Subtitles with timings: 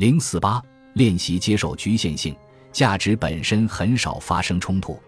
[0.00, 0.62] 零四八
[0.94, 2.34] 练习接受局限性，
[2.72, 4.98] 价值本身很少发生冲突。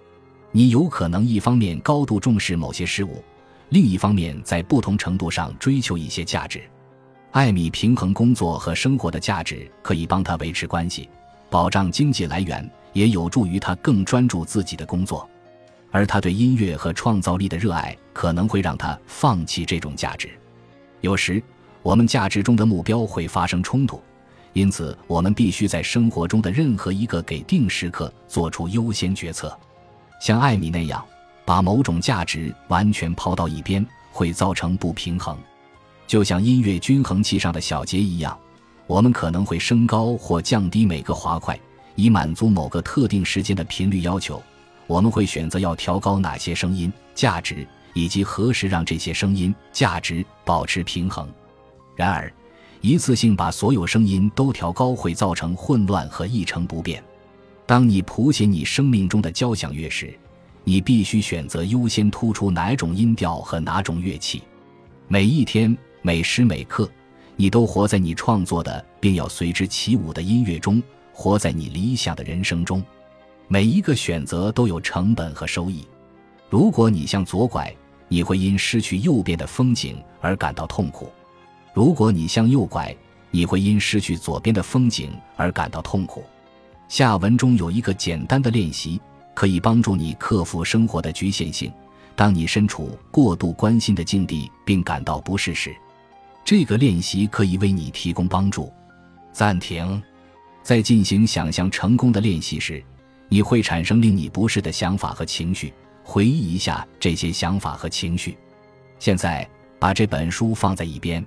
[0.50, 3.24] 你有可能一方面高度重视某些事物，
[3.70, 6.60] 另一方面在不同程度上追求一些价值。
[7.30, 11.08] 艾米平衡工作和生活的价值，可以帮他维持关系，
[11.48, 15.26] 保障经济来源，也有助于他更专注自己的工作。
[15.90, 20.28] 而他对音乐和创造力的热爱，可能会让他放弃这种价值。
[21.00, 21.42] 有时，
[21.82, 23.98] 我们价值中的目标会发生冲突。
[24.54, 29.56] 因此，我们必须在生活中的任何一个给定时刻做出优先决策。
[30.20, 31.04] 像艾米那样，
[31.44, 35.36] 把某种价值完全抛到一边，会造成不平衡。
[36.06, 38.38] 就像音乐均衡器上的小节一样，
[38.86, 41.58] 我们可能会升高或降低每个滑块，
[41.94, 44.42] 以满足某个特定时间的频率要求。
[44.86, 51.26] 我们会选择要调高哪些声音价值，以及何时让这些声音价值保持平衡。
[51.96, 52.30] 然而，
[52.82, 57.02] 一次性把所有声音都调高会造成混乱和一成不变。
[57.64, 60.12] 当你谱写你生命中的交响乐时，
[60.64, 64.42] 你必须选择优先突出哪种音调和哪种乐器。
[65.06, 66.90] 每一天、每时每刻，
[67.36, 72.82] 你都活在你创作的并要随之起舞的音乐中，活在你理想的人生中。
[73.46, 75.86] 每一个选择都有成本和收益。
[76.50, 77.72] 如果你向左拐，
[78.08, 81.12] 你会因失去右边的风景而感到痛苦。
[81.72, 82.94] 如果你向右拐，
[83.30, 86.22] 你会因失去左边的风景而感到痛苦。
[86.88, 89.00] 下文中有一个简单的练习，
[89.32, 91.72] 可以帮助你克服生活的局限性。
[92.14, 95.74] 当你身处过度关心的境地并感到不适时，
[96.44, 98.70] 这个练习可以为你提供帮助。
[99.32, 100.02] 暂停，
[100.62, 102.84] 在进行想象成功的练习时，
[103.30, 105.72] 你会产生令你不适的想法和情绪。
[106.04, 108.36] 回忆一下这些想法和情绪。
[108.98, 109.48] 现在
[109.78, 111.24] 把这本书放在一边。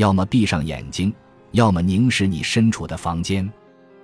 [0.00, 1.12] 要么闭上眼睛，
[1.50, 3.46] 要么凝视你身处的房间。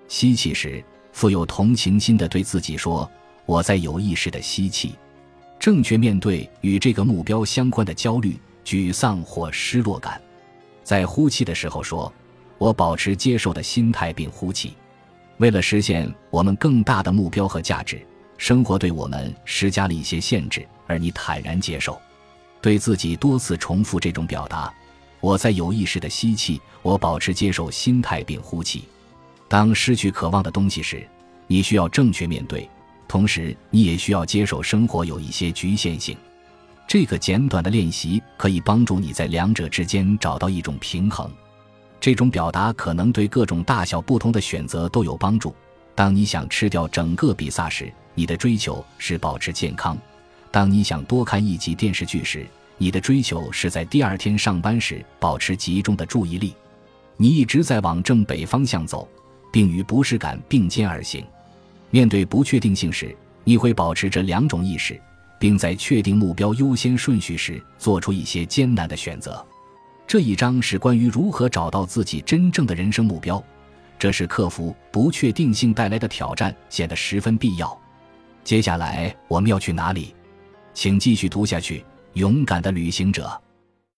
[0.09, 3.11] 吸气时，富有同情心的对自己说
[3.47, 4.95] ：“我在有意识的吸气。”
[5.59, 10.21] 正确面对与这个目标相关的焦虑、沮丧或失落感。
[10.85, 12.13] 在呼气的时候说
[12.59, 14.75] ：“我保持接受的心态并呼气。”
[15.41, 21.99] 为了实现我们更大的目标和价值，生活对我们施加了一些限制，而你坦然接受。
[22.61, 24.71] 对自己多次重复这种表达。
[25.21, 28.85] 我在有意识的吸气，我保持接受心态并呼气。
[29.49, 31.07] 当失去渴望的东西时，
[31.47, 32.69] 你需要正确面对，
[33.09, 36.17] 同时你也需要接受生活有一些局限性。
[36.89, 41.31] 这个简短的练习可以帮助你在两者之间找到一种平衡。
[41.99, 45.55] 这种表达可能对各种大小不同的选择都有帮助。
[45.95, 49.97] 当你想吃掉整个比萨时，你的追求是保持健康；
[50.51, 52.47] 当你想多看一集电视剧时，
[52.79, 56.55] 你的追求是在第二天上班时保持集中的注意力，
[57.17, 59.09] 你一直在往正北方向走，
[59.51, 61.25] 并与不适感并肩而行。
[61.91, 65.01] 面对不确定性时，你会保持这两种意识，
[65.39, 69.45] 并在确定目标优先顺序时做出一些艰难的选择。
[70.07, 73.43] 这一章是关于如何找到自己真正的人生目标，
[73.99, 77.77] 这是克服不确定性带来的挑战显得十分必要。
[78.45, 80.15] 接下来我们要去哪里？
[80.75, 81.83] 请继续读下去。
[82.17, 83.31] 勇敢的旅行者。